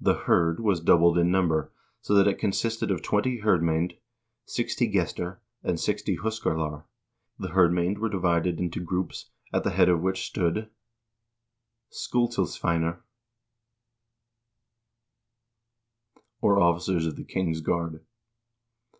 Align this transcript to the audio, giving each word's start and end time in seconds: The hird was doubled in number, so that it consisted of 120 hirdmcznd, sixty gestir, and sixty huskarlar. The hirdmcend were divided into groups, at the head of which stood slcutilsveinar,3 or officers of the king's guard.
The 0.00 0.14
hird 0.24 0.58
was 0.58 0.80
doubled 0.80 1.16
in 1.16 1.30
number, 1.30 1.70
so 2.00 2.12
that 2.16 2.26
it 2.26 2.40
consisted 2.40 2.90
of 2.90 2.98
120 3.06 3.40
hirdmcznd, 3.42 3.96
sixty 4.44 4.90
gestir, 4.90 5.38
and 5.62 5.78
sixty 5.78 6.16
huskarlar. 6.16 6.86
The 7.38 7.50
hirdmcend 7.50 7.98
were 7.98 8.08
divided 8.08 8.58
into 8.58 8.80
groups, 8.80 9.30
at 9.52 9.62
the 9.62 9.70
head 9.70 9.88
of 9.88 10.02
which 10.02 10.26
stood 10.26 10.70
slcutilsveinar,3 11.92 12.98
or 16.40 16.58
officers 16.60 17.06
of 17.06 17.14
the 17.14 17.22
king's 17.22 17.60
guard. 17.60 18.04